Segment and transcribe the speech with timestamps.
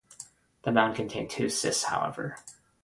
[0.63, 2.39] The mound contained two cists, however.